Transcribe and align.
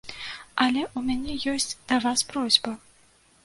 Але 0.65 0.81
ў 0.83 0.99
мяне 1.11 1.37
ёсць 1.53 1.77
да 1.91 2.03
вас 2.09 2.19
просьба. 2.33 2.77